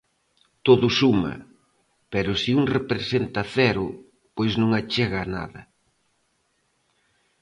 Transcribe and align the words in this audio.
Todo 0.67 0.87
suma, 0.99 1.33
pero 2.13 2.31
se 2.41 2.51
un 2.59 2.65
representa 2.77 3.41
cero, 3.55 3.85
pois 4.35 4.51
non 4.61 4.69
achega 4.79 5.21
nada. 5.35 5.61